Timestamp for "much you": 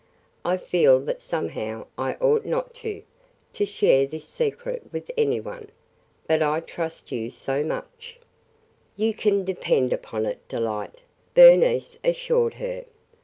7.63-9.13